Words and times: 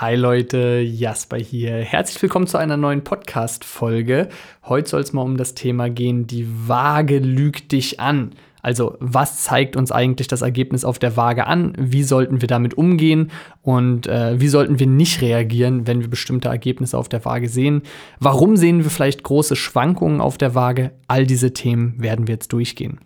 Hi 0.00 0.14
Leute, 0.14 0.78
Jasper 0.78 1.38
hier. 1.38 1.72
Herzlich 1.78 2.22
willkommen 2.22 2.46
zu 2.46 2.56
einer 2.56 2.76
neuen 2.76 3.02
Podcast-Folge. 3.02 4.28
Heute 4.64 4.88
soll 4.88 5.00
es 5.00 5.12
mal 5.12 5.22
um 5.22 5.36
das 5.36 5.54
Thema 5.54 5.90
gehen, 5.90 6.28
die 6.28 6.46
Waage 6.68 7.18
lügt 7.18 7.72
dich 7.72 7.98
an. 7.98 8.30
Also 8.62 8.96
was 9.00 9.42
zeigt 9.42 9.74
uns 9.74 9.90
eigentlich 9.90 10.28
das 10.28 10.42
Ergebnis 10.42 10.84
auf 10.84 11.00
der 11.00 11.16
Waage 11.16 11.48
an? 11.48 11.72
Wie 11.76 12.04
sollten 12.04 12.40
wir 12.40 12.46
damit 12.46 12.74
umgehen? 12.74 13.32
Und 13.62 14.06
äh, 14.06 14.40
wie 14.40 14.46
sollten 14.46 14.78
wir 14.78 14.86
nicht 14.86 15.20
reagieren, 15.20 15.88
wenn 15.88 16.00
wir 16.00 16.08
bestimmte 16.08 16.48
Ergebnisse 16.48 16.96
auf 16.96 17.08
der 17.08 17.24
Waage 17.24 17.48
sehen? 17.48 17.82
Warum 18.20 18.56
sehen 18.56 18.84
wir 18.84 18.90
vielleicht 18.92 19.24
große 19.24 19.56
Schwankungen 19.56 20.20
auf 20.20 20.38
der 20.38 20.54
Waage? 20.54 20.92
All 21.08 21.26
diese 21.26 21.52
Themen 21.54 22.00
werden 22.00 22.28
wir 22.28 22.34
jetzt 22.34 22.52
durchgehen. 22.52 23.00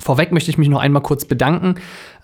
Vorweg 0.00 0.32
möchte 0.32 0.50
ich 0.50 0.58
mich 0.58 0.68
noch 0.68 0.80
einmal 0.80 1.02
kurz 1.02 1.24
bedanken. 1.24 1.76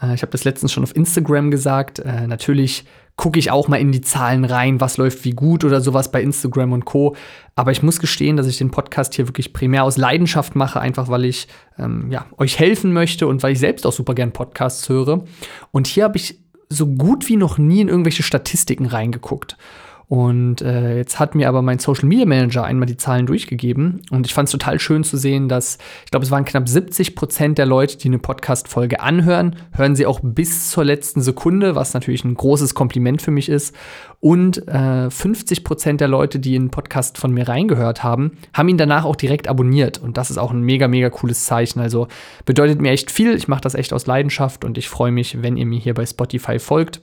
Äh, 0.02 0.14
ich 0.14 0.22
habe 0.22 0.32
das 0.32 0.42
letztens 0.44 0.72
schon 0.72 0.82
auf 0.82 0.96
Instagram 0.96 1.50
gesagt. 1.50 2.00
Äh, 2.00 2.26
natürlich 2.26 2.84
gucke 3.16 3.38
ich 3.38 3.50
auch 3.50 3.68
mal 3.68 3.76
in 3.76 3.92
die 3.92 4.00
Zahlen 4.00 4.44
rein, 4.44 4.80
was 4.80 4.96
läuft 4.96 5.24
wie 5.24 5.32
gut 5.32 5.64
oder 5.64 5.80
sowas 5.80 6.10
bei 6.10 6.20
Instagram 6.20 6.72
und 6.72 6.84
Co. 6.84 7.14
Aber 7.54 7.70
ich 7.70 7.82
muss 7.82 8.00
gestehen, 8.00 8.36
dass 8.36 8.48
ich 8.48 8.58
den 8.58 8.72
Podcast 8.72 9.14
hier 9.14 9.28
wirklich 9.28 9.52
primär 9.52 9.84
aus 9.84 9.96
Leidenschaft 9.96 10.56
mache, 10.56 10.80
einfach 10.80 11.08
weil 11.08 11.24
ich 11.24 11.46
ähm, 11.78 12.10
ja, 12.10 12.26
euch 12.38 12.58
helfen 12.58 12.92
möchte 12.92 13.26
und 13.28 13.42
weil 13.42 13.52
ich 13.52 13.60
selbst 13.60 13.86
auch 13.86 13.92
super 13.92 14.14
gern 14.14 14.32
Podcasts 14.32 14.88
höre. 14.88 15.24
Und 15.70 15.86
hier 15.86 16.04
habe 16.04 16.16
ich 16.16 16.40
so 16.68 16.86
gut 16.86 17.28
wie 17.28 17.36
noch 17.36 17.56
nie 17.56 17.80
in 17.82 17.88
irgendwelche 17.88 18.24
Statistiken 18.24 18.86
reingeguckt. 18.86 19.56
Und 20.08 20.60
äh, 20.60 20.98
jetzt 20.98 21.18
hat 21.18 21.34
mir 21.34 21.48
aber 21.48 21.62
mein 21.62 21.78
Social 21.78 22.06
Media 22.06 22.26
Manager 22.26 22.64
einmal 22.64 22.86
die 22.86 22.96
Zahlen 22.96 23.26
durchgegeben 23.26 24.02
und 24.10 24.26
ich 24.26 24.34
fand 24.34 24.48
es 24.48 24.52
total 24.52 24.78
schön 24.78 25.02
zu 25.02 25.16
sehen, 25.16 25.48
dass 25.48 25.78
ich 26.04 26.10
glaube, 26.10 26.26
es 26.26 26.30
waren 26.30 26.44
knapp 26.44 26.68
70 26.68 27.14
Prozent 27.14 27.58
der 27.58 27.66
Leute, 27.66 27.96
die 27.96 28.08
eine 28.08 28.18
Podcast-Folge 28.18 29.00
anhören, 29.00 29.56
hören 29.72 29.96
sie 29.96 30.06
auch 30.06 30.20
bis 30.22 30.70
zur 30.70 30.84
letzten 30.84 31.22
Sekunde, 31.22 31.74
was 31.74 31.94
natürlich 31.94 32.24
ein 32.24 32.34
großes 32.34 32.74
Kompliment 32.74 33.22
für 33.22 33.30
mich 33.30 33.48
ist. 33.48 33.74
Und 34.20 34.68
äh, 34.68 35.10
50 35.10 35.64
Prozent 35.64 36.00
der 36.00 36.08
Leute, 36.08 36.38
die 36.38 36.54
in 36.54 36.62
einen 36.62 36.70
Podcast 36.70 37.18
von 37.18 37.32
mir 37.32 37.48
reingehört 37.48 38.02
haben, 38.02 38.32
haben 38.52 38.68
ihn 38.68 38.78
danach 38.78 39.04
auch 39.04 39.16
direkt 39.16 39.48
abonniert. 39.48 39.98
Und 39.98 40.16
das 40.16 40.30
ist 40.30 40.38
auch 40.38 40.50
ein 40.50 40.62
mega, 40.62 40.88
mega 40.88 41.10
cooles 41.10 41.44
Zeichen. 41.44 41.80
Also 41.80 42.08
bedeutet 42.46 42.80
mir 42.80 42.90
echt 42.90 43.10
viel. 43.10 43.34
Ich 43.34 43.48
mache 43.48 43.60
das 43.60 43.74
echt 43.74 43.92
aus 43.92 44.06
Leidenschaft 44.06 44.64
und 44.64 44.78
ich 44.78 44.88
freue 44.88 45.12
mich, 45.12 45.42
wenn 45.42 45.56
ihr 45.56 45.66
mir 45.66 45.78
hier 45.78 45.94
bei 45.94 46.06
Spotify 46.06 46.58
folgt 46.58 47.02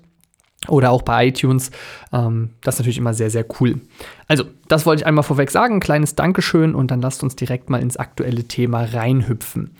oder 0.68 0.92
auch 0.92 1.02
bei 1.02 1.28
iTunes. 1.28 1.72
Ähm, 2.14 2.52
das 2.62 2.76
ist 2.76 2.80
natürlich 2.80 2.98
immer 2.98 3.14
sehr, 3.14 3.30
sehr 3.30 3.46
cool. 3.60 3.82
Also, 4.28 4.46
das 4.68 4.86
wollte 4.86 5.02
ich 5.02 5.08
einmal 5.08 5.24
vorweg 5.24 5.52
sagen. 5.52 5.76
Ein 5.76 5.80
kleines 5.80 6.16
Dankeschön 6.16 6.76
und 6.76 6.92
dann 6.92 7.02
lasst 7.02 7.24
uns 7.24 7.36
direkt 7.36 7.70
mal 7.70 7.82
ins 7.82 7.98
aktuelle 7.98 8.44
Thema 8.44 8.84
reinhüpfen. 8.84 9.72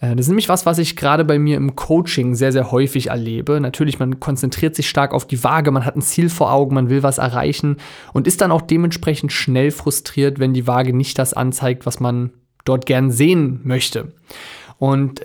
Äh, 0.00 0.16
das 0.16 0.26
ist 0.26 0.28
nämlich 0.28 0.48
was, 0.48 0.66
was 0.66 0.78
ich 0.78 0.96
gerade 0.96 1.24
bei 1.24 1.38
mir 1.38 1.56
im 1.56 1.76
Coaching 1.76 2.34
sehr, 2.34 2.52
sehr 2.52 2.70
häufig 2.70 3.08
erlebe. 3.08 3.60
Natürlich, 3.60 3.98
man 3.98 4.20
konzentriert 4.20 4.74
sich 4.74 4.88
stark 4.88 5.12
auf 5.12 5.26
die 5.26 5.42
Waage, 5.44 5.70
man 5.70 5.84
hat 5.84 5.96
ein 5.96 6.02
Ziel 6.02 6.28
vor 6.28 6.52
Augen, 6.52 6.74
man 6.74 6.90
will 6.90 7.02
was 7.02 7.18
erreichen 7.18 7.76
und 8.12 8.26
ist 8.26 8.40
dann 8.40 8.52
auch 8.52 8.62
dementsprechend 8.62 9.32
schnell 9.32 9.70
frustriert, 9.70 10.38
wenn 10.38 10.52
die 10.52 10.66
Waage 10.66 10.94
nicht 10.94 11.18
das 11.18 11.32
anzeigt, 11.32 11.86
was 11.86 12.00
man 12.00 12.30
dort 12.64 12.86
gern 12.86 13.10
sehen 13.10 13.60
möchte. 13.62 14.12
Und 14.78 15.20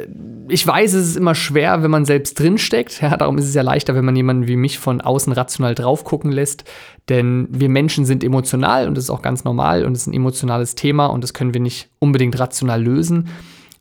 ich 0.47 0.65
weiß, 0.65 0.93
es 0.93 1.09
ist 1.09 1.17
immer 1.17 1.35
schwer, 1.35 1.83
wenn 1.83 1.91
man 1.91 2.05
selbst 2.05 2.39
drinsteckt. 2.39 3.01
Ja, 3.01 3.17
darum 3.17 3.37
ist 3.37 3.45
es 3.45 3.55
ja 3.55 3.61
leichter, 3.61 3.95
wenn 3.95 4.05
man 4.05 4.15
jemanden 4.15 4.47
wie 4.47 4.55
mich 4.55 4.79
von 4.79 5.01
außen 5.01 5.33
rational 5.33 5.75
drauf 5.75 6.03
gucken 6.03 6.31
lässt. 6.31 6.63
Denn 7.09 7.47
wir 7.51 7.69
Menschen 7.69 8.05
sind 8.05 8.23
emotional 8.23 8.87
und 8.87 8.95
das 8.95 9.05
ist 9.05 9.09
auch 9.09 9.21
ganz 9.21 9.43
normal 9.43 9.85
und 9.85 9.93
es 9.93 10.01
ist 10.01 10.07
ein 10.07 10.13
emotionales 10.13 10.75
Thema 10.75 11.07
und 11.07 11.23
das 11.23 11.33
können 11.33 11.53
wir 11.53 11.61
nicht 11.61 11.89
unbedingt 11.99 12.39
rational 12.39 12.81
lösen. 12.81 13.27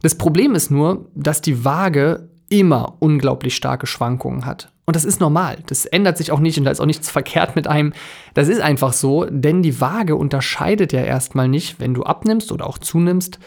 Das 0.03 0.15
Problem 0.15 0.55
ist 0.55 0.71
nur, 0.71 1.07
dass 1.15 1.41
die 1.41 1.65
Waage 1.65 2.29
immer 2.49 2.97
unglaublich 3.01 3.55
starke 3.55 3.87
Schwankungen 3.87 4.47
hat. 4.47 4.73
Und 4.87 4.97
das 4.97 5.05
ist 5.05 5.21
normal. 5.21 5.59
Das 5.67 5.85
ändert 5.85 6.17
sich 6.17 6.33
auch 6.33 6.41
nicht 6.41 6.59
und 6.59 6.65
da 6.65 6.71
ist 6.71 6.81
auch 6.81 6.87
nichts 6.87 7.11
verkehrt 7.11 7.57
mit 7.57 7.67
einem. 7.67 7.93
Das 8.33 8.49
ist 8.49 8.63
einfach 8.63 8.95
so, 8.95 9.27
denn 9.29 9.63
die 9.63 9.83
Waage 9.83 10.17
unterscheidet 10.17 10.95
ja 10.95 11.03
erstmal 11.03 11.47
nicht, 11.47 11.79
wenn 11.79 11.93
du 11.93 12.05
abnimmst 12.05 12.53
oder 12.53 12.67
auch 12.67 12.79
zunimmst, 12.79 13.39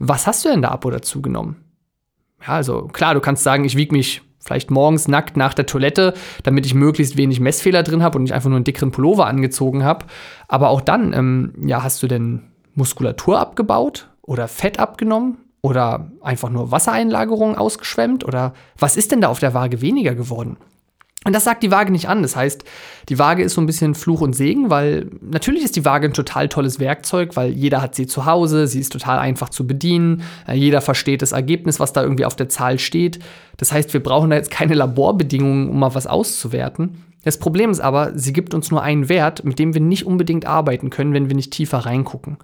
was 0.00 0.26
hast 0.26 0.44
du 0.44 0.48
denn 0.48 0.62
da 0.62 0.70
ab 0.70 0.84
oder 0.84 1.00
zugenommen? 1.00 1.67
Ja, 2.46 2.54
also 2.54 2.88
klar, 2.88 3.14
du 3.14 3.20
kannst 3.20 3.42
sagen, 3.42 3.64
ich 3.64 3.76
wiege 3.76 3.94
mich 3.94 4.22
vielleicht 4.40 4.70
morgens 4.70 5.08
nackt 5.08 5.36
nach 5.36 5.54
der 5.54 5.66
Toilette, 5.66 6.14
damit 6.42 6.64
ich 6.64 6.74
möglichst 6.74 7.16
wenig 7.16 7.38
Messfehler 7.38 7.82
drin 7.82 8.02
habe 8.02 8.16
und 8.16 8.22
nicht 8.24 8.32
einfach 8.32 8.48
nur 8.48 8.56
einen 8.56 8.64
dickeren 8.64 8.90
Pullover 8.90 9.26
angezogen 9.26 9.84
habe. 9.84 10.06
Aber 10.48 10.70
auch 10.70 10.80
dann, 10.80 11.12
ähm, 11.12 11.52
ja, 11.66 11.82
hast 11.82 12.02
du 12.02 12.06
denn 12.06 12.44
Muskulatur 12.74 13.38
abgebaut 13.38 14.08
oder 14.22 14.48
Fett 14.48 14.78
abgenommen 14.78 15.38
oder 15.60 16.10
einfach 16.22 16.48
nur 16.48 16.70
Wassereinlagerungen 16.70 17.56
ausgeschwemmt 17.56 18.24
oder 18.24 18.54
was 18.78 18.96
ist 18.96 19.12
denn 19.12 19.20
da 19.20 19.28
auf 19.28 19.40
der 19.40 19.54
Waage 19.54 19.80
weniger 19.80 20.14
geworden? 20.14 20.56
Und 21.24 21.34
das 21.34 21.44
sagt 21.44 21.64
die 21.64 21.72
Waage 21.72 21.90
nicht 21.90 22.08
an. 22.08 22.22
Das 22.22 22.36
heißt, 22.36 22.64
die 23.08 23.18
Waage 23.18 23.42
ist 23.42 23.54
so 23.54 23.60
ein 23.60 23.66
bisschen 23.66 23.96
Fluch 23.96 24.20
und 24.20 24.34
Segen, 24.34 24.70
weil 24.70 25.10
natürlich 25.20 25.64
ist 25.64 25.74
die 25.74 25.84
Waage 25.84 26.06
ein 26.06 26.14
total 26.14 26.48
tolles 26.48 26.78
Werkzeug, 26.78 27.34
weil 27.34 27.50
jeder 27.50 27.82
hat 27.82 27.96
sie 27.96 28.06
zu 28.06 28.24
Hause, 28.24 28.68
sie 28.68 28.78
ist 28.78 28.92
total 28.92 29.18
einfach 29.18 29.48
zu 29.48 29.66
bedienen, 29.66 30.22
äh, 30.46 30.54
jeder 30.54 30.80
versteht 30.80 31.22
das 31.22 31.32
Ergebnis, 31.32 31.80
was 31.80 31.92
da 31.92 32.02
irgendwie 32.02 32.24
auf 32.24 32.36
der 32.36 32.48
Zahl 32.48 32.78
steht. 32.78 33.18
Das 33.56 33.72
heißt, 33.72 33.92
wir 33.92 34.02
brauchen 34.02 34.30
da 34.30 34.36
jetzt 34.36 34.52
keine 34.52 34.74
Laborbedingungen, 34.74 35.68
um 35.68 35.80
mal 35.80 35.94
was 35.94 36.06
auszuwerten. 36.06 37.02
Das 37.24 37.38
Problem 37.38 37.70
ist 37.70 37.80
aber, 37.80 38.12
sie 38.16 38.32
gibt 38.32 38.54
uns 38.54 38.70
nur 38.70 38.82
einen 38.82 39.08
Wert, 39.08 39.44
mit 39.44 39.58
dem 39.58 39.74
wir 39.74 39.80
nicht 39.80 40.06
unbedingt 40.06 40.46
arbeiten 40.46 40.88
können, 40.88 41.12
wenn 41.14 41.28
wir 41.28 41.36
nicht 41.36 41.52
tiefer 41.52 41.78
reingucken. 41.78 42.38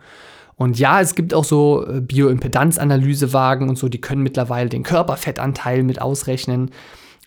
Und 0.56 0.78
ja, 0.78 1.00
es 1.00 1.14
gibt 1.14 1.32
auch 1.32 1.44
so 1.44 1.86
äh, 1.86 2.00
Bioimpedanzanalysewagen 2.00 3.68
und 3.68 3.78
so, 3.78 3.88
die 3.88 4.00
können 4.00 4.22
mittlerweile 4.22 4.68
den 4.68 4.82
Körperfettanteil 4.82 5.84
mit 5.84 6.02
ausrechnen. 6.02 6.70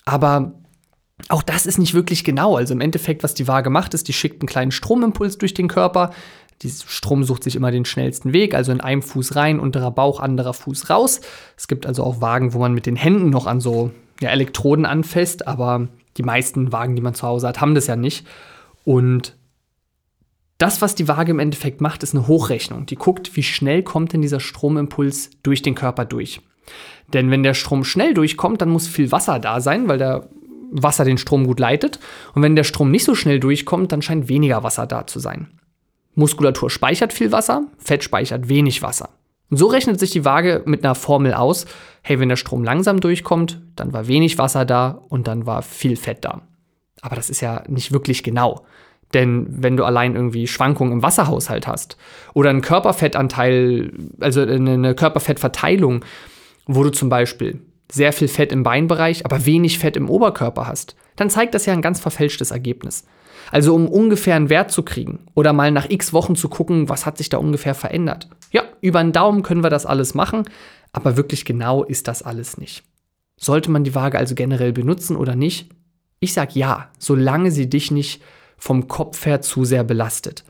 Aber 0.05 0.53
auch 1.29 1.43
das 1.43 1.65
ist 1.65 1.79
nicht 1.79 1.93
wirklich 1.93 2.23
genau. 2.23 2.55
Also 2.55 2.73
im 2.73 2.81
Endeffekt, 2.81 3.23
was 3.23 3.33
die 3.33 3.47
Waage 3.47 3.69
macht, 3.69 3.93
ist, 3.93 4.07
die 4.07 4.13
schickt 4.13 4.41
einen 4.41 4.47
kleinen 4.47 4.71
Stromimpuls 4.71 5.37
durch 5.37 5.53
den 5.53 5.67
Körper. 5.67 6.11
Dieser 6.61 6.85
Strom 6.87 7.23
sucht 7.23 7.43
sich 7.43 7.55
immer 7.55 7.71
den 7.71 7.85
schnellsten 7.85 8.33
Weg, 8.33 8.55
also 8.55 8.71
in 8.71 8.81
einem 8.81 9.01
Fuß 9.01 9.35
rein, 9.35 9.59
unterer 9.59 9.91
Bauch, 9.91 10.19
anderer 10.19 10.53
Fuß 10.53 10.89
raus. 10.89 11.21
Es 11.55 11.67
gibt 11.67 11.85
also 11.85 12.03
auch 12.03 12.21
Wagen, 12.21 12.53
wo 12.53 12.59
man 12.59 12.73
mit 12.73 12.85
den 12.85 12.95
Händen 12.95 13.29
noch 13.29 13.45
an 13.45 13.59
so 13.59 13.91
ja, 14.21 14.29
Elektroden 14.29 14.85
anfasst, 14.85 15.47
aber 15.47 15.87
die 16.17 16.23
meisten 16.23 16.71
Wagen, 16.71 16.95
die 16.95 17.01
man 17.01 17.13
zu 17.13 17.27
Hause 17.27 17.47
hat, 17.47 17.61
haben 17.61 17.75
das 17.75 17.87
ja 17.87 17.95
nicht. 17.95 18.25
Und 18.83 19.35
das, 20.57 20.81
was 20.81 20.95
die 20.95 21.07
Waage 21.07 21.31
im 21.31 21.39
Endeffekt 21.39 21.81
macht, 21.81 22.01
ist 22.01 22.15
eine 22.15 22.27
Hochrechnung. 22.27 22.87
Die 22.87 22.95
guckt, 22.95 23.35
wie 23.35 23.43
schnell 23.43 23.83
kommt 23.83 24.13
denn 24.13 24.23
dieser 24.23 24.39
Stromimpuls 24.39 25.29
durch 25.43 25.61
den 25.61 25.75
Körper 25.75 26.05
durch. 26.05 26.41
Denn 27.13 27.29
wenn 27.29 27.43
der 27.43 27.53
Strom 27.53 27.83
schnell 27.83 28.15
durchkommt, 28.15 28.61
dann 28.61 28.69
muss 28.69 28.87
viel 28.87 29.11
Wasser 29.11 29.39
da 29.39 29.61
sein, 29.61 29.87
weil 29.87 29.99
der 29.99 30.27
Wasser 30.71 31.05
den 31.05 31.17
Strom 31.17 31.45
gut 31.45 31.59
leitet. 31.59 31.99
Und 32.33 32.41
wenn 32.41 32.55
der 32.55 32.63
Strom 32.63 32.91
nicht 32.91 33.03
so 33.03 33.15
schnell 33.15 33.39
durchkommt, 33.39 33.91
dann 33.91 34.01
scheint 34.01 34.29
weniger 34.29 34.63
Wasser 34.63 34.87
da 34.87 35.07
zu 35.07 35.19
sein. 35.19 35.47
Muskulatur 36.15 36.69
speichert 36.69 37.13
viel 37.13 37.31
Wasser, 37.31 37.65
Fett 37.77 38.03
speichert 38.03 38.49
wenig 38.49 38.81
Wasser. 38.81 39.09
Und 39.49 39.57
so 39.57 39.67
rechnet 39.67 39.99
sich 39.99 40.11
die 40.11 40.25
Waage 40.25 40.63
mit 40.65 40.83
einer 40.83 40.95
Formel 40.95 41.33
aus, 41.33 41.65
hey, 42.01 42.19
wenn 42.19 42.29
der 42.29 42.35
Strom 42.35 42.63
langsam 42.63 42.99
durchkommt, 42.99 43.61
dann 43.75 43.93
war 43.93 44.07
wenig 44.07 44.37
Wasser 44.37 44.65
da 44.65 45.01
und 45.09 45.27
dann 45.27 45.45
war 45.45 45.61
viel 45.61 45.95
Fett 45.95 46.25
da. 46.25 46.41
Aber 47.01 47.15
das 47.15 47.29
ist 47.29 47.41
ja 47.41 47.63
nicht 47.67 47.91
wirklich 47.91 48.23
genau. 48.23 48.65
Denn 49.13 49.45
wenn 49.49 49.77
du 49.77 49.85
allein 49.85 50.15
irgendwie 50.15 50.47
Schwankungen 50.47 50.93
im 50.93 51.03
Wasserhaushalt 51.03 51.65
hast 51.65 51.97
oder 52.33 52.49
einen 52.49 52.61
Körperfettanteil, 52.61 53.93
also 54.19 54.41
eine 54.41 54.95
Körperfettverteilung, 54.95 56.03
wo 56.65 56.83
du 56.83 56.89
zum 56.89 57.07
Beispiel 57.07 57.61
sehr 57.91 58.13
viel 58.13 58.27
Fett 58.27 58.51
im 58.51 58.63
Beinbereich, 58.63 59.25
aber 59.25 59.45
wenig 59.45 59.79
Fett 59.79 59.97
im 59.97 60.09
Oberkörper 60.09 60.67
hast, 60.67 60.95
dann 61.15 61.29
zeigt 61.29 61.55
das 61.55 61.65
ja 61.65 61.73
ein 61.73 61.81
ganz 61.81 61.99
verfälschtes 61.99 62.51
Ergebnis. 62.51 63.05
Also 63.51 63.73
um 63.73 63.87
ungefähr 63.87 64.35
einen 64.35 64.49
Wert 64.49 64.71
zu 64.71 64.83
kriegen 64.83 65.19
oder 65.33 65.53
mal 65.53 65.71
nach 65.71 65.89
x 65.89 66.11
Wochen 66.11 66.35
zu 66.35 66.49
gucken, 66.49 66.89
was 66.89 67.05
hat 67.05 67.17
sich 67.17 67.29
da 67.29 67.37
ungefähr 67.37 67.75
verändert. 67.75 68.27
Ja, 68.51 68.63
über 68.81 68.99
einen 68.99 69.13
Daumen 69.13 69.43
können 69.43 69.63
wir 69.63 69.69
das 69.69 69.85
alles 69.85 70.13
machen, 70.13 70.43
aber 70.91 71.17
wirklich 71.17 71.45
genau 71.45 71.83
ist 71.83 72.07
das 72.07 72.23
alles 72.23 72.57
nicht. 72.57 72.83
Sollte 73.39 73.71
man 73.71 73.83
die 73.83 73.95
Waage 73.95 74.17
also 74.17 74.35
generell 74.35 74.73
benutzen 74.73 75.15
oder 75.15 75.35
nicht? 75.35 75.69
Ich 76.19 76.33
sag 76.33 76.55
ja, 76.55 76.89
solange 76.97 77.51
sie 77.51 77.69
dich 77.69 77.91
nicht 77.91 78.21
vom 78.57 78.87
Kopf 78.87 79.25
her 79.25 79.41
zu 79.41 79.63
sehr 79.63 79.83
belastet. 79.83 80.43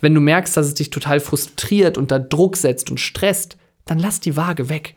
Wenn 0.00 0.14
du 0.14 0.20
merkst, 0.20 0.56
dass 0.56 0.66
es 0.66 0.74
dich 0.74 0.90
total 0.90 1.20
frustriert, 1.20 1.98
unter 1.98 2.18
Druck 2.18 2.56
setzt 2.56 2.90
und 2.90 2.98
stresst, 2.98 3.56
dann 3.84 3.98
lass 3.98 4.20
die 4.20 4.36
Waage 4.36 4.68
weg. 4.68 4.96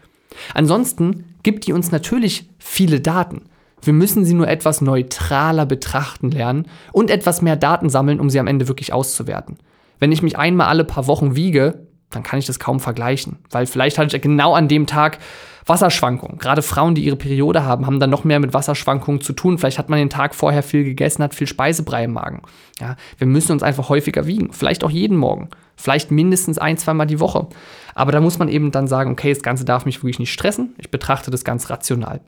Ansonsten 0.54 1.36
gibt 1.44 1.68
die 1.68 1.74
uns 1.74 1.92
natürlich 1.92 2.50
viele 2.58 3.02
Daten. 3.02 3.44
Wir 3.82 3.94
müssen 3.94 4.26
sie 4.26 4.34
nur 4.34 4.48
etwas 4.48 4.82
neutraler 4.82 5.66
betrachten 5.66 6.32
lernen 6.32 6.68
und 6.92 7.12
etwas 7.12 7.42
mehr 7.42 7.56
Daten 7.56 7.90
sammeln, 7.90 8.20
um 8.20 8.30
sie 8.30 8.40
am 8.40 8.48
Ende 8.48 8.68
wirklich 8.68 8.94
auszuwerten. 8.94 9.58
Wenn 10.00 10.12
ich 10.12 10.22
mich 10.22 10.38
einmal 10.38 10.68
alle 10.68 10.84
paar 10.84 11.08
Wochen 11.08 11.36
wiege, 11.36 11.85
dann 12.16 12.24
kann 12.24 12.40
ich 12.40 12.46
das 12.46 12.60
kaum 12.60 12.80
vergleichen, 12.80 13.38
weil 13.52 13.66
vielleicht 13.66 13.98
hatte 13.98 14.16
ich 14.16 14.22
genau 14.22 14.54
an 14.54 14.68
dem 14.68 14.88
Tag 14.88 15.20
Wasserschwankungen. 15.66 16.38
Gerade 16.38 16.62
Frauen, 16.62 16.96
die 16.96 17.04
ihre 17.04 17.16
Periode 17.16 17.66
haben, 17.66 17.86
haben 17.86 18.00
dann 18.00 18.10
noch 18.10 18.24
mehr 18.24 18.40
mit 18.40 18.54
Wasserschwankungen 18.54 19.20
zu 19.20 19.34
tun. 19.34 19.58
Vielleicht 19.58 19.80
hat 19.80 19.90
man 19.90 20.00
den 20.00 20.10
Tag 20.10 20.36
vorher 20.36 20.64
viel 20.64 20.84
gegessen, 20.84 21.24
hat 21.24 21.34
viel 21.34 21.48
Speisebrei 21.48 22.06
im 22.06 22.14
Magen. 22.14 22.44
Ja, 22.80 22.96
wir 23.18 23.28
müssen 23.28 23.52
uns 23.52 23.64
einfach 23.64 23.90
häufiger 23.90 24.28
wiegen, 24.28 24.54
vielleicht 24.54 24.84
auch 24.84 24.92
jeden 24.92 25.18
Morgen, 25.18 25.50
vielleicht 25.76 26.12
mindestens 26.12 26.58
ein, 26.58 26.78
zweimal 26.78 27.08
die 27.08 27.20
Woche. 27.20 27.48
Aber 27.96 28.12
da 28.12 28.22
muss 28.22 28.40
man 28.40 28.48
eben 28.48 28.72
dann 28.72 28.88
sagen, 28.88 29.12
okay, 29.12 29.34
das 29.34 29.44
Ganze 29.44 29.66
darf 29.66 29.86
mich 29.86 30.02
wirklich 30.02 30.20
nicht 30.20 30.34
stressen. 30.34 30.76
Ich 30.78 30.92
betrachte 30.92 31.32
das 31.32 31.44
ganz 31.44 31.70
rational. 31.70 32.22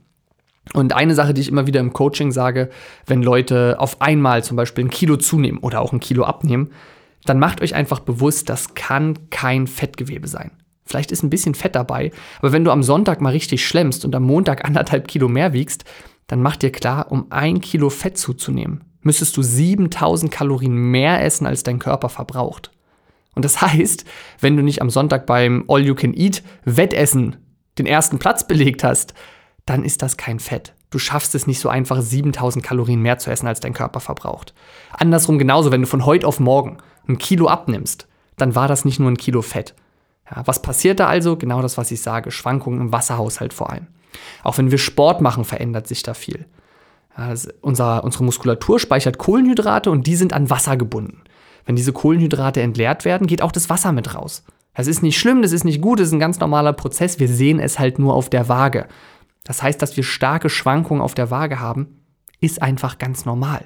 Und 0.73 0.93
eine 0.93 1.15
Sache, 1.15 1.33
die 1.33 1.41
ich 1.41 1.49
immer 1.49 1.67
wieder 1.67 1.79
im 1.79 1.93
Coaching 1.93 2.31
sage, 2.31 2.69
wenn 3.05 3.23
Leute 3.23 3.77
auf 3.79 4.01
einmal 4.01 4.43
zum 4.43 4.57
Beispiel 4.57 4.83
ein 4.83 4.89
Kilo 4.89 5.15
zunehmen 5.15 5.59
oder 5.59 5.79
auch 5.79 5.93
ein 5.93 6.01
Kilo 6.01 6.25
abnehmen, 6.25 6.71
dann 7.29 7.39
macht 7.39 7.61
euch 7.61 7.75
einfach 7.75 7.99
bewusst, 7.99 8.49
das 8.49 8.73
kann 8.73 9.29
kein 9.29 9.67
Fettgewebe 9.67 10.27
sein. 10.27 10.51
Vielleicht 10.85 11.11
ist 11.11 11.23
ein 11.23 11.29
bisschen 11.29 11.53
Fett 11.53 11.75
dabei, 11.75 12.11
aber 12.39 12.53
wenn 12.53 12.63
du 12.63 12.71
am 12.71 12.83
Sonntag 12.83 13.19
mal 13.19 13.31
richtig 13.31 13.65
schlemmst 13.65 14.05
und 14.05 14.15
am 14.15 14.23
Montag 14.23 14.65
anderthalb 14.65 15.07
Kilo 15.07 15.27
mehr 15.27 15.53
wiegst, 15.53 15.83
dann 16.27 16.41
mach 16.41 16.55
dir 16.57 16.71
klar, 16.71 17.11
um 17.11 17.27
ein 17.29 17.61
Kilo 17.61 17.89
Fett 17.89 18.17
zuzunehmen, 18.17 18.83
müsstest 19.01 19.35
du 19.37 19.41
7000 19.41 20.31
Kalorien 20.31 20.75
mehr 20.75 21.23
essen, 21.23 21.45
als 21.45 21.63
dein 21.63 21.79
Körper 21.79 22.09
verbraucht. 22.09 22.71
Und 23.35 23.45
das 23.45 23.61
heißt, 23.61 24.05
wenn 24.39 24.57
du 24.57 24.63
nicht 24.63 24.81
am 24.81 24.89
Sonntag 24.89 25.25
beim 25.25 25.65
All-You-Can-Eat-Wettessen 25.67 27.37
den 27.77 27.85
ersten 27.85 28.19
Platz 28.19 28.47
belegt 28.47 28.83
hast, 28.83 29.13
dann 29.65 29.83
ist 29.83 30.01
das 30.01 30.17
kein 30.17 30.39
Fett. 30.39 30.73
Du 30.89 30.99
schaffst 30.99 31.35
es 31.35 31.47
nicht 31.47 31.59
so 31.59 31.67
einfach, 31.67 32.01
7000 32.01 32.63
Kalorien 32.63 33.01
mehr 33.01 33.17
zu 33.17 33.29
essen, 33.29 33.47
als 33.47 33.59
dein 33.59 33.73
Körper 33.73 33.99
verbraucht. 33.99 34.53
Andersrum 34.91 35.37
genauso, 35.37 35.71
wenn 35.71 35.81
du 35.81 35.87
von 35.87 36.05
heute 36.05 36.25
auf 36.25 36.39
morgen 36.39 36.77
ein 37.07 37.17
Kilo 37.17 37.47
abnimmst, 37.47 38.07
dann 38.37 38.55
war 38.55 38.67
das 38.67 38.85
nicht 38.85 38.99
nur 38.99 39.09
ein 39.09 39.17
Kilo 39.17 39.41
Fett. 39.41 39.73
Ja, 40.29 40.45
was 40.45 40.61
passiert 40.61 40.99
da 40.99 41.07
also? 41.07 41.37
Genau 41.37 41.61
das, 41.61 41.77
was 41.77 41.91
ich 41.91 42.01
sage. 42.01 42.31
Schwankungen 42.31 42.81
im 42.81 42.91
Wasserhaushalt 42.91 43.53
vor 43.53 43.69
allem. 43.69 43.87
Auch 44.43 44.57
wenn 44.57 44.71
wir 44.71 44.77
Sport 44.77 45.21
machen, 45.21 45.45
verändert 45.45 45.87
sich 45.87 46.03
da 46.03 46.13
viel. 46.13 46.45
Ja, 47.17 47.33
unser, 47.61 48.03
unsere 48.03 48.23
Muskulatur 48.23 48.79
speichert 48.79 49.17
Kohlenhydrate 49.17 49.89
und 49.89 50.05
die 50.05 50.15
sind 50.15 50.33
an 50.33 50.49
Wasser 50.49 50.77
gebunden. 50.77 51.21
Wenn 51.65 51.75
diese 51.75 51.93
Kohlenhydrate 51.93 52.61
entleert 52.61 53.05
werden, 53.05 53.27
geht 53.27 53.41
auch 53.41 53.51
das 53.51 53.69
Wasser 53.69 53.91
mit 53.91 54.15
raus. 54.15 54.43
Das 54.73 54.87
ist 54.87 55.01
nicht 55.01 55.17
schlimm, 55.17 55.41
das 55.41 55.51
ist 55.51 55.63
nicht 55.63 55.81
gut, 55.81 55.99
das 55.99 56.07
ist 56.07 56.13
ein 56.13 56.19
ganz 56.19 56.39
normaler 56.39 56.73
Prozess. 56.73 57.19
Wir 57.19 57.27
sehen 57.27 57.59
es 57.59 57.79
halt 57.79 57.97
nur 57.99 58.13
auf 58.13 58.29
der 58.29 58.47
Waage. 58.47 58.87
Das 59.43 59.63
heißt, 59.63 59.81
dass 59.81 59.97
wir 59.97 60.03
starke 60.03 60.49
Schwankungen 60.49 61.01
auf 61.01 61.15
der 61.15 61.31
Waage 61.31 61.59
haben, 61.59 62.01
ist 62.39 62.61
einfach 62.61 62.99
ganz 62.99 63.25
normal. 63.25 63.65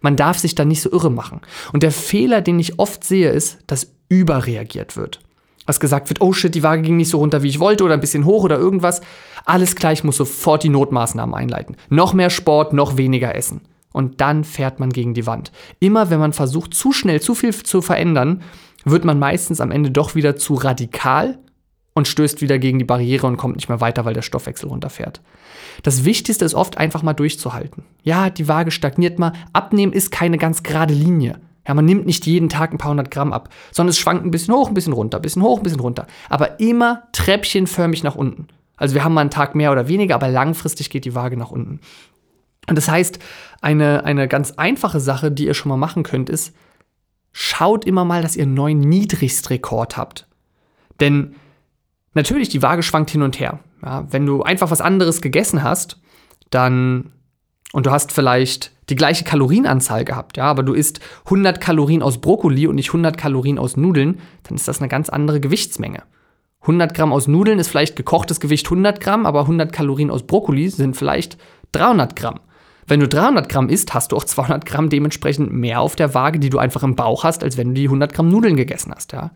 Man 0.00 0.16
darf 0.16 0.38
sich 0.38 0.54
da 0.54 0.64
nicht 0.64 0.82
so 0.82 0.90
irre 0.90 1.10
machen. 1.10 1.40
Und 1.72 1.82
der 1.82 1.92
Fehler, 1.92 2.40
den 2.40 2.58
ich 2.58 2.78
oft 2.78 3.04
sehe, 3.04 3.30
ist, 3.30 3.58
dass 3.66 3.92
überreagiert 4.08 4.96
wird. 4.96 5.20
Was 5.66 5.80
gesagt 5.80 6.08
wird, 6.08 6.20
oh 6.20 6.32
shit, 6.32 6.54
die 6.54 6.62
Waage 6.62 6.82
ging 6.82 6.96
nicht 6.96 7.10
so 7.10 7.18
runter, 7.18 7.42
wie 7.42 7.48
ich 7.48 7.58
wollte, 7.58 7.84
oder 7.84 7.94
ein 7.94 8.00
bisschen 8.00 8.24
hoch 8.24 8.44
oder 8.44 8.56
irgendwas. 8.56 9.00
Alles 9.44 9.74
gleich 9.74 10.04
muss 10.04 10.16
sofort 10.16 10.62
die 10.62 10.68
Notmaßnahmen 10.68 11.34
einleiten. 11.34 11.76
Noch 11.88 12.14
mehr 12.14 12.30
Sport, 12.30 12.72
noch 12.72 12.96
weniger 12.96 13.34
Essen. 13.34 13.62
Und 13.92 14.20
dann 14.20 14.44
fährt 14.44 14.78
man 14.78 14.90
gegen 14.90 15.14
die 15.14 15.26
Wand. 15.26 15.50
Immer 15.80 16.10
wenn 16.10 16.20
man 16.20 16.32
versucht, 16.32 16.74
zu 16.74 16.92
schnell, 16.92 17.20
zu 17.20 17.34
viel 17.34 17.54
zu 17.54 17.82
verändern, 17.82 18.42
wird 18.84 19.04
man 19.04 19.18
meistens 19.18 19.60
am 19.60 19.72
Ende 19.72 19.90
doch 19.90 20.14
wieder 20.14 20.36
zu 20.36 20.54
radikal 20.54 21.38
und 21.96 22.06
stößt 22.06 22.42
wieder 22.42 22.58
gegen 22.58 22.78
die 22.78 22.84
Barriere 22.84 23.26
und 23.26 23.38
kommt 23.38 23.56
nicht 23.56 23.70
mehr 23.70 23.80
weiter, 23.80 24.04
weil 24.04 24.12
der 24.12 24.20
Stoffwechsel 24.20 24.68
runterfährt. 24.68 25.22
Das 25.82 26.04
Wichtigste 26.04 26.44
ist 26.44 26.52
oft 26.52 26.76
einfach 26.76 27.02
mal 27.02 27.14
durchzuhalten. 27.14 27.84
Ja, 28.02 28.28
die 28.28 28.48
Waage 28.48 28.70
stagniert 28.70 29.18
mal. 29.18 29.32
Abnehmen 29.54 29.94
ist 29.94 30.10
keine 30.10 30.36
ganz 30.36 30.62
gerade 30.62 30.92
Linie. 30.92 31.40
Ja, 31.66 31.72
man 31.72 31.86
nimmt 31.86 32.04
nicht 32.04 32.26
jeden 32.26 32.50
Tag 32.50 32.72
ein 32.72 32.76
paar 32.76 32.90
hundert 32.90 33.10
Gramm 33.10 33.32
ab, 33.32 33.48
sondern 33.72 33.90
es 33.90 33.98
schwankt 33.98 34.26
ein 34.26 34.30
bisschen 34.30 34.52
hoch, 34.52 34.68
ein 34.68 34.74
bisschen 34.74 34.92
runter, 34.92 35.18
ein 35.18 35.22
bisschen 35.22 35.40
hoch, 35.40 35.56
ein 35.56 35.62
bisschen 35.62 35.80
runter. 35.80 36.06
Aber 36.28 36.60
immer 36.60 37.04
treppchenförmig 37.12 38.04
nach 38.04 38.14
unten. 38.14 38.48
Also 38.76 38.94
wir 38.94 39.02
haben 39.02 39.14
mal 39.14 39.22
einen 39.22 39.30
Tag 39.30 39.54
mehr 39.54 39.72
oder 39.72 39.88
weniger, 39.88 40.16
aber 40.16 40.28
langfristig 40.28 40.90
geht 40.90 41.06
die 41.06 41.14
Waage 41.14 41.38
nach 41.38 41.50
unten. 41.50 41.80
Und 42.68 42.76
das 42.76 42.90
heißt, 42.90 43.20
eine, 43.62 44.04
eine 44.04 44.28
ganz 44.28 44.52
einfache 44.52 45.00
Sache, 45.00 45.32
die 45.32 45.46
ihr 45.46 45.54
schon 45.54 45.70
mal 45.70 45.78
machen 45.78 46.02
könnt, 46.02 46.28
ist, 46.28 46.54
schaut 47.32 47.86
immer 47.86 48.04
mal, 48.04 48.20
dass 48.20 48.36
ihr 48.36 48.42
einen 48.42 48.52
neuen 48.52 48.80
Niedrigstrekord 48.80 49.96
habt. 49.96 50.26
Denn 51.00 51.36
Natürlich, 52.16 52.48
die 52.48 52.62
Waage 52.62 52.82
schwankt 52.82 53.10
hin 53.10 53.20
und 53.20 53.38
her. 53.38 53.58
Ja, 53.84 54.06
wenn 54.10 54.24
du 54.24 54.42
einfach 54.42 54.70
was 54.70 54.80
anderes 54.80 55.20
gegessen 55.20 55.62
hast, 55.62 56.00
dann 56.48 57.12
und 57.74 57.84
du 57.84 57.90
hast 57.90 58.10
vielleicht 58.10 58.72
die 58.88 58.96
gleiche 58.96 59.22
Kalorienanzahl 59.22 60.02
gehabt, 60.06 60.38
ja, 60.38 60.44
aber 60.44 60.62
du 60.62 60.72
isst 60.72 61.00
100 61.26 61.60
Kalorien 61.60 62.02
aus 62.02 62.18
Brokkoli 62.18 62.68
und 62.68 62.76
nicht 62.76 62.88
100 62.88 63.18
Kalorien 63.18 63.58
aus 63.58 63.76
Nudeln, 63.76 64.18
dann 64.44 64.54
ist 64.54 64.66
das 64.66 64.80
eine 64.80 64.88
ganz 64.88 65.10
andere 65.10 65.40
Gewichtsmenge. 65.40 66.04
100 66.62 66.94
Gramm 66.94 67.12
aus 67.12 67.28
Nudeln 67.28 67.58
ist 67.58 67.68
vielleicht 67.68 67.96
gekochtes 67.96 68.40
Gewicht 68.40 68.64
100 68.64 68.98
Gramm, 68.98 69.26
aber 69.26 69.40
100 69.40 69.70
Kalorien 69.70 70.10
aus 70.10 70.26
Brokkoli 70.26 70.70
sind 70.70 70.96
vielleicht 70.96 71.36
300 71.72 72.16
Gramm. 72.16 72.40
Wenn 72.86 73.00
du 73.00 73.08
300 73.08 73.50
Gramm 73.50 73.68
isst, 73.68 73.92
hast 73.92 74.12
du 74.12 74.16
auch 74.16 74.24
200 74.24 74.64
Gramm 74.64 74.88
dementsprechend 74.88 75.52
mehr 75.52 75.82
auf 75.82 75.96
der 75.96 76.14
Waage, 76.14 76.38
die 76.38 76.48
du 76.48 76.56
einfach 76.56 76.82
im 76.82 76.96
Bauch 76.96 77.24
hast, 77.24 77.44
als 77.44 77.58
wenn 77.58 77.68
du 77.68 77.74
die 77.74 77.88
100 77.88 78.14
Gramm 78.14 78.28
Nudeln 78.28 78.56
gegessen 78.56 78.94
hast, 78.94 79.12
ja. 79.12 79.32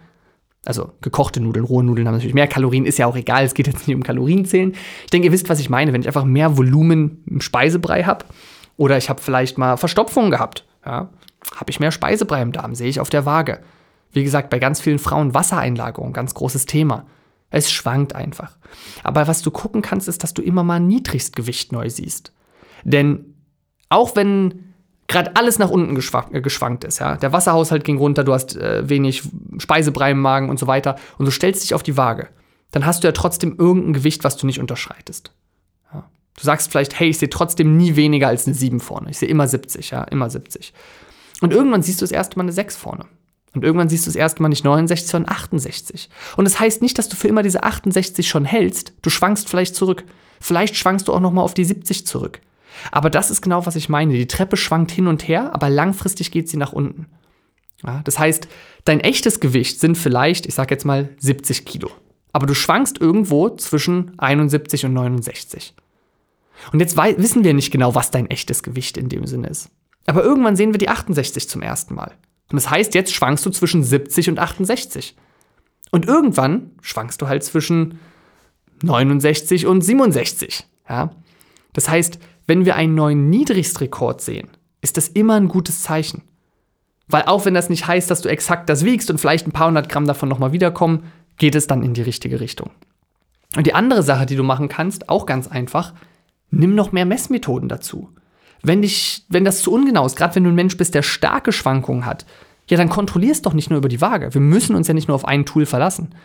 Also 0.65 0.93
gekochte 1.01 1.41
Nudeln, 1.41 1.65
rohe 1.65 1.83
Nudeln 1.83 2.07
haben 2.07 2.15
natürlich 2.15 2.35
mehr 2.35 2.47
Kalorien, 2.47 2.85
ist 2.85 2.99
ja 2.99 3.07
auch 3.07 3.17
egal, 3.17 3.45
es 3.45 3.55
geht 3.55 3.67
jetzt 3.67 3.87
nicht 3.87 3.97
um 3.97 4.03
Kalorienzählen. 4.03 4.73
Ich 5.05 5.11
denke, 5.11 5.27
ihr 5.27 5.33
wisst, 5.33 5.49
was 5.49 5.59
ich 5.59 5.71
meine, 5.71 5.93
wenn 5.93 6.03
ich 6.03 6.07
einfach 6.07 6.25
mehr 6.25 6.59
Volumen 6.59 7.25
im 7.27 7.41
Speisebrei 7.41 8.05
habe 8.05 8.27
oder 8.77 8.99
ich 8.99 9.09
habe 9.09 9.23
vielleicht 9.23 9.57
mal 9.57 9.79
Verstopfung 9.79 10.31
gehabt, 10.31 10.67
ja, 10.85 11.09
habe 11.57 11.71
ich 11.71 11.81
mehr 11.81 11.91
Speisebrei 11.91 12.43
im 12.43 12.53
Darm, 12.53 12.75
sehe 12.75 12.89
ich 12.89 13.01
auf 13.01 13.09
der 13.09 13.25
Waage. 13.25 13.61
Wie 14.13 14.23
gesagt, 14.23 14.51
bei 14.51 14.59
ganz 14.59 14.81
vielen 14.81 14.99
Frauen 14.99 15.35
Wassereinlagerung, 15.35 16.13
ganz 16.13 16.35
großes 16.35 16.67
Thema. 16.67 17.07
Es 17.49 17.71
schwankt 17.71 18.15
einfach. 18.15 18.57
Aber 19.03 19.27
was 19.27 19.43
du 19.43 19.51
gucken 19.51 19.83
kannst, 19.83 20.09
ist, 20.09 20.23
dass 20.23 20.35
du 20.35 20.43
immer 20.43 20.63
mal 20.63 20.77
ein 20.77 20.87
Niedrigstgewicht 20.87 21.73
neu 21.73 21.89
siehst. 21.89 22.33
Denn 22.85 23.35
auch 23.89 24.15
wenn 24.15 24.70
gerade 25.11 25.37
alles 25.37 25.59
nach 25.59 25.71
unten 25.71 25.95
geschwankt, 25.95 26.35
äh, 26.35 26.41
geschwankt 26.41 26.85
ist. 26.85 27.01
Ja? 27.01 27.17
Der 27.17 27.33
Wasserhaushalt 27.33 27.85
ging 27.85 27.99
runter, 27.99 28.25
du 28.25 28.33
hast 28.33 28.57
äh, 28.57 28.89
wenig 28.89 29.23
Speisebrei 29.59 30.13
im 30.13 30.21
Magen 30.21 30.49
und 30.49 30.59
so 30.59 30.67
weiter. 30.67 30.97
Und 31.19 31.27
du 31.27 31.31
stellst 31.33 31.63
dich 31.63 31.75
auf 31.75 31.83
die 31.83 31.97
Waage. 31.97 32.29
Dann 32.71 32.87
hast 32.87 33.03
du 33.03 33.09
ja 33.09 33.13
trotzdem 33.13 33.57
irgendein 33.59 33.93
Gewicht, 33.93 34.25
was 34.25 34.37
du 34.37 34.47
nicht 34.47 34.61
unterschreitest. 34.61 35.33
Ja? 35.93 36.09
Du 36.39 36.45
sagst 36.45 36.71
vielleicht, 36.71 36.99
hey, 36.99 37.09
ich 37.09 37.19
sehe 37.19 37.29
trotzdem 37.29 37.77
nie 37.77 37.97
weniger 37.97 38.29
als 38.29 38.47
eine 38.47 38.55
7 38.55 38.81
vorne. 38.81 39.11
Ich 39.11 39.19
sehe 39.19 39.29
immer 39.29 39.49
70, 39.49 39.91
ja, 39.91 40.05
immer 40.05 40.31
70. 40.31 40.73
Und 41.41 41.53
irgendwann 41.53 41.83
siehst 41.83 42.01
du 42.01 42.05
das 42.05 42.13
erste 42.13 42.39
Mal 42.39 42.45
eine 42.45 42.53
6 42.53 42.77
vorne. 42.77 43.07
Und 43.53 43.65
irgendwann 43.65 43.89
siehst 43.89 44.07
du 44.07 44.11
das 44.11 44.17
erste 44.17 44.41
Mal 44.43 44.49
nicht 44.49 44.65
69, 44.65 45.11
sondern 45.11 45.35
68. 45.35 46.09
Und 46.37 46.45
das 46.45 46.61
heißt 46.61 46.83
nicht, 46.83 46.97
dass 46.99 47.09
du 47.09 47.17
für 47.17 47.27
immer 47.27 47.43
diese 47.43 47.65
68 47.65 48.29
schon 48.29 48.45
hältst. 48.45 48.93
Du 49.03 49.11
schwankst 49.11 49.49
vielleicht 49.49 49.75
zurück. 49.75 50.05
Vielleicht 50.41 50.77
schwankst 50.77 51.09
du 51.09 51.13
auch 51.13 51.21
noch 51.21 51.33
mal 51.33 51.43
auf 51.43 51.55
die 51.55 51.65
70 51.65 52.07
zurück. 52.07 52.41
Aber 52.91 53.11
das 53.11 53.31
ist 53.31 53.43
genau, 53.43 53.67
was 53.67 53.77
ich 53.77 53.89
meine. 53.89 54.15
Die 54.15 54.27
Treppe 54.27 54.57
schwankt 54.57 54.91
hin 54.91 55.07
und 55.07 55.27
her, 55.27 55.55
aber 55.55 55.71
langfristig 55.71 56.31
geht 56.31 56.49
sie 56.49 56.57
nach 56.57 56.73
unten. 56.73 57.07
Ja, 57.85 58.03
das 58.05 58.19
heißt, 58.19 58.49
dein 58.85 59.01
echtes 59.01 59.41
Gewicht 59.41 59.81
sind 59.81 59.97
vielleicht, 59.97 60.47
ich 60.47 60.55
sag 60.55 60.71
jetzt 60.71 60.85
mal 60.85 61.11
70 61.19 61.65
Kilo. 61.65 61.91
Aber 62.33 62.47
du 62.47 62.55
schwankst 62.55 63.01
irgendwo 63.01 63.49
zwischen 63.51 64.19
71 64.19 64.85
und 64.85 64.93
69. 64.93 65.75
Und 66.73 66.81
jetzt 66.81 66.97
wissen 66.97 67.45
wir 67.45 67.55
nicht 67.55 67.71
genau, 67.71 67.95
was 67.95 68.11
dein 68.11 68.29
echtes 68.29 68.63
Gewicht 68.63 68.97
in 68.97 69.09
dem 69.09 69.27
Sinne 69.27 69.49
ist. 69.49 69.71
Aber 70.07 70.23
irgendwann 70.23 70.57
sehen 70.57 70.73
wir 70.73 70.79
die 70.79 70.89
68 70.89 71.49
zum 71.49 71.63
ersten 71.63 71.95
Mal. 71.95 72.13
Und 72.51 72.57
das 72.57 72.71
heißt, 72.71 72.95
jetzt 72.95 73.13
schwankst 73.15 73.47
du 73.47 73.51
zwischen 73.51 73.83
70 73.83 74.29
und 74.29 74.39
68. 74.39 75.17
Und 75.91 76.07
irgendwann 76.07 76.73
schwankst 76.83 77.21
du 77.23 77.29
halt 77.29 77.45
zwischen 77.45 77.99
69 78.83 79.67
und 79.67 79.83
67. 79.83 80.67
Ja? 80.89 81.11
Das 81.73 81.89
heißt, 81.89 82.19
wenn 82.51 82.65
wir 82.65 82.75
einen 82.75 82.97
neuen 82.97 83.31
Niedrigstrekord 83.31 84.21
sehen, 84.21 84.49
ist 84.81 84.97
das 84.97 85.07
immer 85.07 85.37
ein 85.37 85.47
gutes 85.47 85.85
Zeichen. 85.85 86.23
Weil 87.07 87.23
auch 87.27 87.45
wenn 87.45 87.55
das 87.55 87.71
nicht 87.71 87.87
heißt, 87.87 88.11
dass 88.11 88.23
du 88.23 88.29
exakt 88.29 88.69
das 88.69 88.85
wiegst 88.85 89.09
und 89.09 89.19
vielleicht 89.19 89.47
ein 89.47 89.53
paar 89.53 89.69
hundert 89.69 89.89
Gramm 89.89 90.05
davon 90.05 90.29
nochmal 90.29 90.51
wiederkommen, 90.51 91.05
geht 91.37 91.55
es 91.55 91.69
dann 91.69 91.85
in 91.85 91.95
die 91.95 92.03
richtige 92.03 92.41
Richtung. 92.41 92.71
Und 93.55 93.69
die 93.69 93.75
andere 93.75 94.03
Sache, 94.03 94.27
die 94.27 94.35
du 94.35 94.43
machen 94.43 94.69
kannst, 94.69 95.09
auch 95.09 95.27
ganz 95.27 95.47
einfach, 95.47 95.95
nimm 96.51 96.75
noch 96.75 96.91
mehr 96.91 97.07
Messmethoden 97.07 97.69
dazu. 97.69 98.09
Wenn, 98.65 98.83
dich, 98.83 99.25
wenn 99.29 99.45
das 99.45 99.63
zu 99.63 99.73
ungenau 99.73 100.05
ist, 100.05 100.17
gerade 100.17 100.35
wenn 100.35 100.43
du 100.43 100.51
ein 100.51 100.57
Mensch 100.57 100.77
bist, 100.77 100.97
der 100.97 101.03
starke 101.03 101.53
Schwankungen 101.53 102.05
hat, 102.05 102.27
ja, 102.69 102.77
dann 102.77 102.89
kontrollier 102.89 103.31
es 103.31 103.43
doch 103.43 103.55
nicht 103.55 103.71
nur 103.71 103.79
über 103.79 103.89
die 103.89 104.01
Waage. 104.01 104.35
Wir 104.35 104.41
müssen 104.41 104.75
uns 104.75 104.89
ja 104.89 104.95
nicht 104.95 105.07
nur 105.07 105.15
auf 105.15 105.25
ein 105.25 105.47
Tool 105.47 105.67
verlassen. 105.67 106.17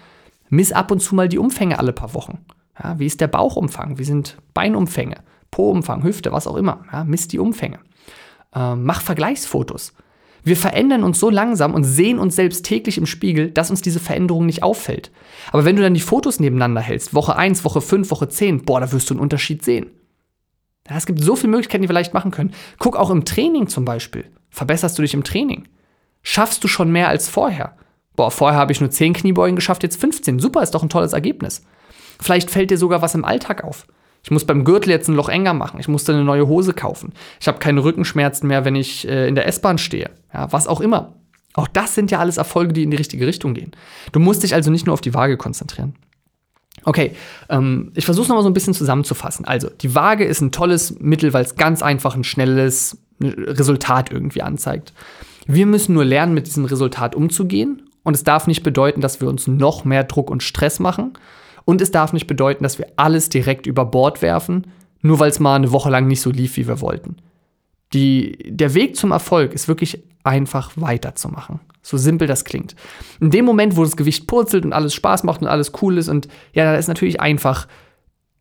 Miss 0.50 0.74
ab 0.74 0.90
und 0.90 1.04
zu 1.04 1.14
mal 1.14 1.30
die 1.30 1.38
Umfänge 1.38 1.78
alle 1.78 1.94
paar 1.94 2.16
Wochen. 2.16 2.40
Ja, 2.84 2.98
wie 2.98 3.06
ist 3.06 3.22
der 3.22 3.28
Bauchumfang? 3.28 4.00
Wie 4.00 4.04
sind 4.06 4.38
Beinumfänge? 4.56 5.18
Po-Umfang, 5.56 6.04
Hüfte, 6.04 6.34
was 6.34 6.48
auch 6.48 6.58
immer. 6.58 6.84
Ja, 6.92 7.06
misst 7.06 7.32
die 7.32 7.40
Umfänge. 7.40 7.80
Ähm, 8.54 8.84
mach 8.84 9.00
Vergleichsfotos. 9.00 9.94
Wir 10.44 10.58
verändern 10.58 11.02
uns 11.02 11.18
so 11.18 11.30
langsam 11.30 11.74
und 11.74 11.86
sehen 11.86 12.20
uns 12.20 12.36
selbst 12.36 12.66
täglich 12.66 12.98
im 12.98 13.06
Spiegel, 13.06 13.52
dass 13.52 13.70
uns 13.70 13.82
diese 13.82 14.02
Veränderung 14.02 14.46
nicht 14.46 14.64
auffällt. 14.64 15.12
Aber 15.54 15.64
wenn 15.64 15.78
du 15.78 15.82
dann 15.82 15.94
die 15.94 16.02
Fotos 16.02 16.42
nebeneinander 16.42 16.82
hältst, 16.82 17.14
Woche 17.14 17.38
1, 17.38 17.64
Woche 17.64 17.80
5, 17.80 18.12
Woche 18.12 18.28
10, 18.28 18.66
boah, 18.66 18.82
da 18.82 18.92
wirst 18.92 19.10
du 19.10 19.14
einen 19.14 19.22
Unterschied 19.22 19.64
sehen. 19.64 19.92
Ja, 20.90 20.98
es 20.98 21.06
gibt 21.06 21.24
so 21.24 21.38
viele 21.38 21.52
Möglichkeiten, 21.52 21.84
die 21.84 21.90
wir 21.90 21.94
leicht 21.94 22.14
machen 22.14 22.32
können. 22.32 22.54
Guck 22.78 22.98
auch 22.98 23.10
im 23.10 23.24
Training 23.24 23.70
zum 23.70 23.86
Beispiel. 23.86 24.26
Verbesserst 24.50 24.98
du 24.98 25.04
dich 25.04 25.14
im 25.14 25.24
Training? 25.24 25.70
Schaffst 26.22 26.66
du 26.66 26.68
schon 26.68 26.92
mehr 26.92 27.08
als 27.08 27.30
vorher? 27.30 27.78
Boah, 28.18 28.30
vorher 28.30 28.60
habe 28.60 28.74
ich 28.74 28.82
nur 28.82 28.92
10 28.92 29.14
Kniebeugen 29.14 29.56
geschafft, 29.56 29.84
jetzt 29.84 30.02
15. 30.02 30.40
Super, 30.40 30.64
ist 30.64 30.76
doch 30.76 30.84
ein 30.84 30.90
tolles 30.90 31.14
Ergebnis. 31.14 31.64
Vielleicht 32.22 32.52
fällt 32.52 32.72
dir 32.72 32.78
sogar 32.78 33.02
was 33.02 33.16
im 33.16 33.24
Alltag 33.24 33.64
auf. 33.64 33.88
Ich 34.26 34.32
muss 34.32 34.44
beim 34.44 34.64
Gürtel 34.64 34.90
jetzt 34.90 35.08
ein 35.08 35.14
Loch 35.14 35.30
enger 35.30 35.54
machen. 35.54 35.80
Ich 35.80 35.88
musste 35.88 36.12
eine 36.12 36.24
neue 36.24 36.48
Hose 36.48 36.74
kaufen. 36.74 37.14
Ich 37.40 37.48
habe 37.48 37.60
keine 37.60 37.84
Rückenschmerzen 37.84 38.48
mehr, 38.48 38.66
wenn 38.66 38.76
ich 38.76 39.08
äh, 39.08 39.28
in 39.28 39.36
der 39.36 39.46
S-Bahn 39.46 39.78
stehe. 39.78 40.10
Ja, 40.34 40.52
was 40.52 40.66
auch 40.66 40.82
immer. 40.82 41.14
Auch 41.54 41.68
das 41.68 41.94
sind 41.94 42.10
ja 42.10 42.18
alles 42.18 42.38
Erfolge, 42.38 42.74
die 42.74 42.82
in 42.82 42.90
die 42.90 42.98
richtige 42.98 43.28
Richtung 43.28 43.54
gehen. 43.54 43.72
Du 44.14 44.20
musst 44.20 44.42
dich 44.42 44.56
also 44.56 44.72
nicht 44.72 44.88
nur 44.88 44.94
auf 44.94 45.02
die 45.02 45.14
Waage 45.14 45.38
konzentrieren. 45.38 45.94
Okay, 46.86 47.12
ähm, 47.50 47.92
ich 47.94 48.06
versuche 48.06 48.24
es 48.24 48.30
nochmal 48.30 48.42
so 48.42 48.50
ein 48.50 48.56
bisschen 48.56 48.74
zusammenzufassen. 48.74 49.46
Also, 49.46 49.70
die 49.70 49.94
Waage 49.94 50.26
ist 50.26 50.42
ein 50.42 50.52
tolles 50.52 51.00
Mittel, 51.00 51.32
weil 51.32 51.46
es 51.46 51.56
ganz 51.56 51.84
einfach 51.84 52.16
ein 52.16 52.24
schnelles 52.24 52.98
Resultat 53.22 54.12
irgendwie 54.12 54.42
anzeigt. 54.42 54.92
Wir 55.46 55.68
müssen 55.68 55.94
nur 55.94 56.04
lernen, 56.04 56.34
mit 56.34 56.48
diesem 56.48 56.66
Resultat 56.66 57.14
umzugehen. 57.16 57.84
Und 58.02 58.16
es 58.16 58.24
darf 58.24 58.48
nicht 58.48 58.64
bedeuten, 58.64 59.02
dass 59.02 59.22
wir 59.22 59.28
uns 59.28 59.46
noch 59.46 59.86
mehr 59.86 60.04
Druck 60.04 60.32
und 60.32 60.42
Stress 60.42 60.80
machen. 60.80 61.14
Und 61.66 61.82
es 61.82 61.92
darf 61.92 62.14
nicht 62.14 62.28
bedeuten, 62.28 62.64
dass 62.64 62.78
wir 62.78 62.88
alles 62.96 63.30
direkt 63.30 63.66
über 63.66 63.86
Bord 63.86 64.22
werfen, 64.22 64.68
nur 65.02 65.20
weil 65.20 65.30
es 65.30 65.40
mal 65.40 65.56
eine 65.56 65.72
Woche 65.72 65.90
lang 65.90 66.08
nicht 66.08 66.22
so 66.22 66.30
lief, 66.30 66.58
wie 66.58 66.68
wir 66.68 66.82
wollten. 66.82 67.18
Die, 67.94 68.38
der 68.48 68.74
Weg 68.74 68.96
zum 68.96 69.12
Erfolg 69.12 69.54
ist 69.54 69.68
wirklich 69.68 70.04
einfach 70.24 70.72
weiterzumachen. 70.76 71.60
So 71.82 71.98
simpel 71.98 72.28
das 72.28 72.46
klingt. 72.46 72.76
In 73.20 73.30
dem 73.30 73.46
Moment, 73.46 73.78
wo 73.78 73.84
das 73.84 73.96
Gewicht 73.96 74.28
purzelt 74.28 74.66
und 74.66 74.74
alles 74.74 74.94
Spaß 74.94 75.24
macht 75.24 75.42
und 75.42 75.48
alles 75.48 75.72
cool 75.82 75.98
ist 75.98 76.10
und 76.10 76.28
ja, 76.54 76.64
da 76.64 76.76
ist 76.76 76.88
natürlich 76.88 77.22
einfach 77.22 77.68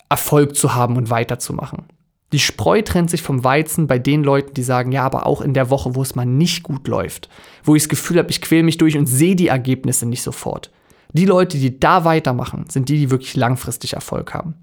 Erfolg 0.09 0.57
zu 0.57 0.75
haben 0.75 0.97
und 0.97 1.11
weiterzumachen. 1.11 1.85
Die 2.33 2.39
Spreu 2.39 2.83
trennt 2.83 3.11
sich 3.11 3.23
vom 3.23 3.45
Weizen 3.45 3.87
bei 3.87 3.99
den 3.99 4.25
Leuten, 4.25 4.55
die 4.55 4.63
sagen, 4.63 4.93
ja, 4.93 5.05
aber 5.05 5.27
auch 5.27 5.41
in 5.41 5.55
der 5.55 5.71
Woche, 5.71 5.95
wo 5.95 6.03
es 6.03 6.15
mal 6.15 6.25
nicht 6.25 6.63
gut 6.63 6.89
läuft, 6.89 7.29
wo 7.63 7.77
ich 7.77 7.83
das 7.83 7.89
Gefühl 7.89 8.19
habe, 8.19 8.31
ich 8.31 8.41
quäle 8.41 8.63
mich 8.63 8.79
durch 8.79 8.97
und 8.97 9.07
sehe 9.07 9.37
die 9.37 9.49
Ergebnisse 9.49 10.07
nicht 10.07 10.23
sofort. 10.23 10.71
Die 11.15 11.27
Leute, 11.27 11.59
die 11.59 11.79
da 11.79 12.05
weitermachen, 12.05 12.67
sind 12.69 12.89
die, 12.89 12.99
die 12.99 13.11
wirklich 13.11 13.37
langfristig 13.37 13.95
Erfolg 13.95 14.35
haben. 14.35 14.55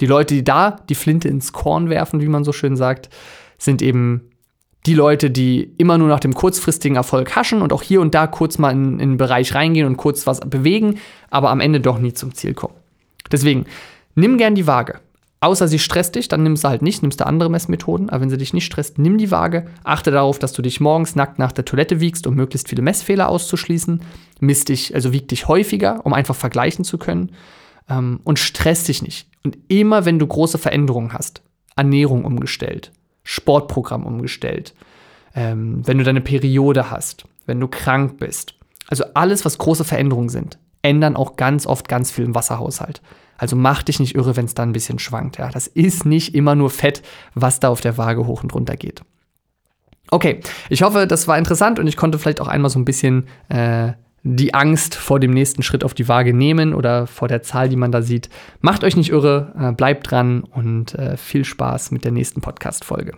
Die 0.00 0.06
Leute, 0.06 0.34
die 0.34 0.44
da 0.44 0.70
die 0.88 0.94
Flinte 0.94 1.28
ins 1.28 1.52
Korn 1.52 1.90
werfen, 1.90 2.20
wie 2.20 2.28
man 2.28 2.44
so 2.44 2.52
schön 2.52 2.76
sagt, 2.76 3.10
sind 3.58 3.82
eben 3.82 4.30
die 4.86 4.94
Leute, 4.94 5.30
die 5.30 5.74
immer 5.78 5.98
nur 5.98 6.06
nach 6.06 6.20
dem 6.20 6.32
kurzfristigen 6.32 6.96
Erfolg 6.96 7.34
haschen 7.34 7.60
und 7.60 7.72
auch 7.72 7.82
hier 7.82 8.00
und 8.00 8.14
da 8.14 8.28
kurz 8.28 8.56
mal 8.58 8.70
in, 8.70 8.94
in 8.94 9.00
einen 9.00 9.16
Bereich 9.16 9.52
reingehen 9.54 9.86
und 9.86 9.96
kurz 9.96 10.28
was 10.28 10.38
bewegen, 10.40 10.98
aber 11.28 11.50
am 11.50 11.60
Ende 11.60 11.80
doch 11.80 11.98
nie 11.98 12.12
zum 12.12 12.34
Ziel 12.34 12.54
kommen. 12.54 12.74
Deswegen, 13.32 13.66
nimm 14.14 14.38
gern 14.38 14.54
die 14.54 14.68
Waage. 14.68 15.00
Außer 15.40 15.68
sie 15.68 15.78
stresst 15.78 16.14
dich, 16.14 16.28
dann 16.28 16.42
nimmst 16.42 16.64
du 16.64 16.68
halt 16.68 16.82
nicht, 16.82 17.02
nimmst 17.02 17.20
du 17.20 17.26
andere 17.26 17.50
Messmethoden. 17.50 18.08
Aber 18.08 18.22
wenn 18.22 18.30
sie 18.30 18.38
dich 18.38 18.54
nicht 18.54 18.64
stresst, 18.64 18.98
nimm 18.98 19.18
die 19.18 19.30
Waage. 19.30 19.66
Achte 19.84 20.10
darauf, 20.10 20.38
dass 20.38 20.52
du 20.52 20.62
dich 20.62 20.80
morgens 20.80 21.14
nackt 21.14 21.38
nach 21.38 21.52
der 21.52 21.64
Toilette 21.64 22.00
wiegst, 22.00 22.26
um 22.26 22.34
möglichst 22.34 22.68
viele 22.68 22.82
Messfehler 22.82 23.28
auszuschließen. 23.28 24.00
Misst 24.40 24.70
dich, 24.70 24.94
also 24.94 25.12
wieg 25.12 25.28
dich 25.28 25.46
häufiger, 25.46 26.04
um 26.04 26.14
einfach 26.14 26.34
vergleichen 26.34 26.84
zu 26.84 26.96
können. 26.96 27.32
Ähm, 27.88 28.20
und 28.24 28.38
stress 28.38 28.84
dich 28.84 29.02
nicht. 29.02 29.28
Und 29.44 29.58
immer 29.68 30.04
wenn 30.04 30.18
du 30.18 30.26
große 30.26 30.58
Veränderungen 30.58 31.12
hast, 31.12 31.42
Ernährung 31.76 32.24
umgestellt, 32.24 32.90
Sportprogramm 33.22 34.06
umgestellt, 34.06 34.74
ähm, 35.34 35.86
wenn 35.86 35.98
du 35.98 36.04
deine 36.04 36.22
Periode 36.22 36.90
hast, 36.90 37.26
wenn 37.44 37.60
du 37.60 37.68
krank 37.68 38.18
bist. 38.18 38.54
Also 38.88 39.04
alles, 39.14 39.44
was 39.44 39.58
große 39.58 39.84
Veränderungen 39.84 40.30
sind, 40.30 40.58
ändern 40.86 41.16
auch 41.16 41.36
ganz 41.36 41.66
oft 41.66 41.88
ganz 41.88 42.10
viel 42.10 42.24
im 42.24 42.34
Wasserhaushalt. 42.34 43.02
Also 43.38 43.56
mach 43.56 43.82
dich 43.82 44.00
nicht 44.00 44.14
irre, 44.14 44.36
wenn 44.36 44.46
es 44.46 44.54
da 44.54 44.62
ein 44.62 44.72
bisschen 44.72 44.98
schwankt. 44.98 45.38
Ja, 45.38 45.50
das 45.50 45.66
ist 45.66 46.06
nicht 46.06 46.34
immer 46.34 46.54
nur 46.54 46.70
Fett, 46.70 47.02
was 47.34 47.60
da 47.60 47.68
auf 47.68 47.80
der 47.80 47.98
Waage 47.98 48.26
hoch 48.26 48.42
und 48.42 48.54
runter 48.54 48.76
geht. 48.76 49.02
Okay, 50.10 50.40
ich 50.70 50.82
hoffe, 50.82 51.06
das 51.06 51.26
war 51.28 51.36
interessant 51.36 51.78
und 51.78 51.86
ich 51.86 51.96
konnte 51.96 52.18
vielleicht 52.18 52.40
auch 52.40 52.48
einmal 52.48 52.70
so 52.70 52.78
ein 52.78 52.84
bisschen 52.84 53.26
äh, 53.48 53.92
die 54.22 54.54
Angst 54.54 54.94
vor 54.94 55.20
dem 55.20 55.32
nächsten 55.32 55.62
Schritt 55.62 55.84
auf 55.84 55.94
die 55.94 56.08
Waage 56.08 56.32
nehmen 56.32 56.74
oder 56.74 57.06
vor 57.06 57.28
der 57.28 57.42
Zahl, 57.42 57.68
die 57.68 57.76
man 57.76 57.92
da 57.92 58.02
sieht. 58.02 58.28
Macht 58.60 58.84
euch 58.84 58.96
nicht 58.96 59.10
irre, 59.10 59.52
äh, 59.58 59.72
bleibt 59.72 60.10
dran 60.10 60.42
und 60.42 60.94
äh, 60.94 61.16
viel 61.16 61.44
Spaß 61.44 61.90
mit 61.90 62.04
der 62.04 62.12
nächsten 62.12 62.40
Podcast-Folge. 62.40 63.12